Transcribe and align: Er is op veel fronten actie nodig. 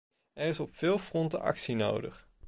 Er 0.33 0.47
is 0.47 0.59
op 0.59 0.73
veel 0.75 0.97
fronten 0.97 1.41
actie 1.41 1.75
nodig. 1.75 2.27